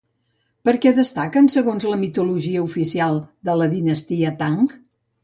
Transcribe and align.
Per 0.67 0.73
què 0.85 0.93
destaquen, 0.99 1.49
segons 1.55 1.85
la 1.91 1.99
mitologia 2.03 2.63
oficial 2.69 3.21
de 3.51 3.55
la 3.61 3.69
dinastia 3.75 4.33
Tang? 4.41 4.65